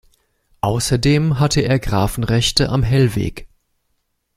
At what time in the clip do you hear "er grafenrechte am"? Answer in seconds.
1.61-2.81